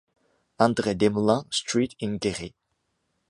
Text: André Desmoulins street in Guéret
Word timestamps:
André 0.65 0.95
Desmoulins 0.95 1.45
street 1.51 1.93
in 1.99 2.17
Guéret 2.23 2.55